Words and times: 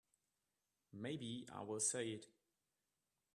Maybe 0.93 1.47
I 1.53 1.61
will 1.61 1.79
say 1.79 2.07
it. 2.07 2.25